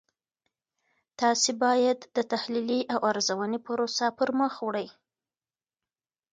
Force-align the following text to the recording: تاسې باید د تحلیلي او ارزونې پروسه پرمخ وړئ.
تاسې 1.19 1.51
باید 1.63 1.99
د 2.15 2.17
تحلیلي 2.31 2.81
او 2.93 2.99
ارزونې 3.09 3.59
پروسه 3.65 4.05
پرمخ 4.17 4.53
وړئ. 4.63 4.87